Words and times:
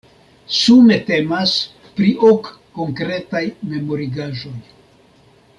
Sume 0.59 0.95
temas 1.09 1.53
pri 1.99 2.09
ok 2.31 2.51
konkretaj 2.79 3.45
memorigaĵoj. 3.75 4.57